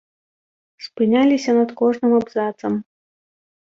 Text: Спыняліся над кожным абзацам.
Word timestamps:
Спыняліся 0.85 1.51
над 1.59 1.69
кожным 1.81 2.11
абзацам. 2.21 2.73